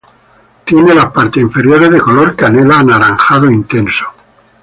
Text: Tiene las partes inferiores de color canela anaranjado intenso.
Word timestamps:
Tiene 0.65 0.95
las 0.95 1.11
partes 1.11 1.43
inferiores 1.43 1.91
de 1.91 2.01
color 2.01 2.35
canela 2.35 2.79
anaranjado 2.79 3.45
intenso. 3.51 4.07